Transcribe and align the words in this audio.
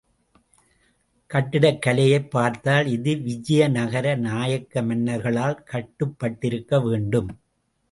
கட்டிடக் 1.29 1.81
கலையைப் 1.81 2.31
பார்த்தால் 2.31 2.87
இது 2.87 3.15
விஜயநகர 3.17 4.15
நாய்க்க 4.15 4.81
மன்னர்களால் 4.81 5.63
கட்டப்பட்டிருக்க 5.71 6.83
வேண்டும். 6.83 7.29